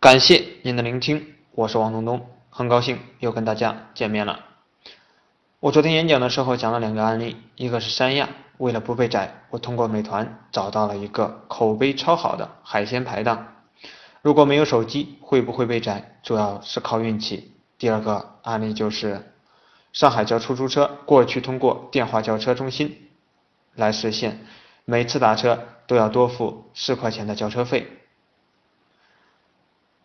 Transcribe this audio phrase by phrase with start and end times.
[0.00, 4.46] 感谢您的聆听，我是王东东，很高兴又跟大家见面了。
[5.58, 13.48] 我昨天演讲的时候讲了两个案例，一个是三亚，为了不被宰，我通过美团找到了一个口碑超好的海鲜排档。
[14.22, 17.52] 如果没有手机，会不会被宰，主要是靠运气。
[17.76, 19.34] 第二个案例就是
[19.92, 23.10] 上海叫出租车，过去通过电话叫车中心
[23.74, 24.46] 来实现，
[24.86, 27.98] 每次打车都要多付四块钱的叫车费。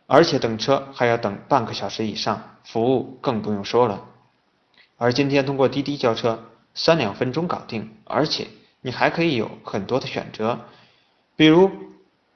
[0.07, 4.05] 而且等车还要等半个小时以上，服务更不用说了。
[4.97, 8.47] 而今天通过滴滴叫车，三两分钟搞定，而且
[8.81, 10.59] 你还可以有很多的选择，
[11.35, 11.71] 比如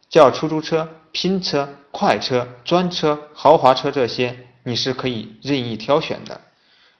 [0.09, 6.41] 叫出租车、拼车、快车、专车、豪华车这些，你是可以任意挑选的，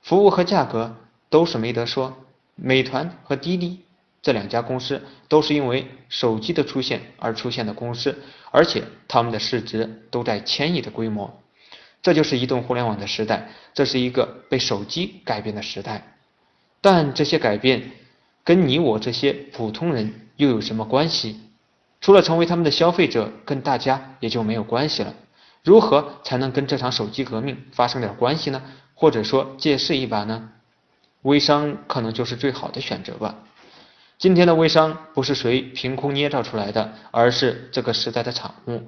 [0.02, 0.96] 服务和价格
[1.30, 2.16] 都是没得说。
[2.56, 3.86] 美团和滴滴。
[4.22, 11.42] 这两家公司都是因为手机的出现而出现的公司，而且他们的市值都在千亿的规模。
[12.02, 16.16] 这就是移动互联网的时代，这是一个被手机改变的时代。
[16.82, 17.92] 但这些改变
[18.44, 21.40] 跟你我这些普通人又有什么关系？
[22.02, 25.14] 除了成为他们的消费者，跟大家也就没有关系了。
[25.64, 28.62] 如何才能跟这场手机革命发生点关系呢？
[28.94, 30.52] 或者说借势一把呢？
[31.24, 33.36] 微商可能就是最好的选择吧。
[34.20, 38.82] 今天的微商不是谁凭空捏造出来的，而是这个时代的产物。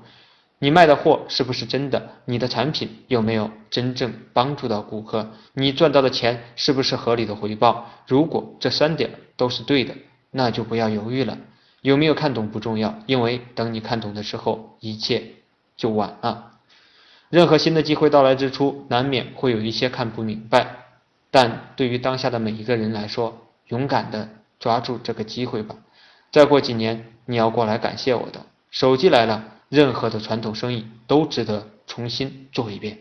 [0.59, 2.09] 你卖的货是不是真的？
[2.25, 5.31] 你的产品有没有真正帮助到顾客？
[5.53, 7.89] 你赚到的钱是不是合理的回报？
[8.07, 9.95] 如果这三点都是对的，
[10.31, 11.37] 那就不要犹豫了。
[11.79, 15.23] 有没有看懂不重要，因为等你看懂的时候，一切
[15.77, 16.57] 就晚了。
[17.29, 20.75] 任何新的机会到来之初，难免会有一些看不明白，
[21.31, 24.27] 但对于当下的每一个人来说，勇敢的。
[24.61, 25.75] 抓住这个机会吧！
[26.31, 28.45] 再过几年，你要过来感谢我的。
[28.69, 32.99] 手机来了，任何的传统生意都值得重新做一遍。